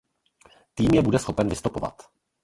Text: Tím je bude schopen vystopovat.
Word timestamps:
Tím 0.77 0.91
je 0.93 1.01
bude 1.01 1.19
schopen 1.19 1.49
vystopovat. 1.49 2.03